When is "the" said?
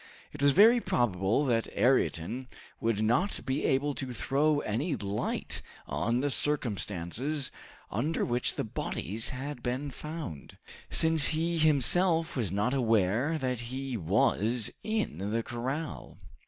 6.21-6.31, 8.55-8.63, 15.29-15.43